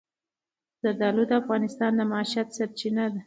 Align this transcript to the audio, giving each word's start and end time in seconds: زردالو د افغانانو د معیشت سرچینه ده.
زردالو 0.81 1.23
د 1.29 1.31
افغانانو 1.41 1.97
د 1.97 1.99
معیشت 2.11 2.47
سرچینه 2.57 3.03
ده. 3.13 3.19